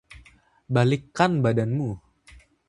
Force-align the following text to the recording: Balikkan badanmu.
Balikkan 0.77 1.37
badanmu. 1.45 1.91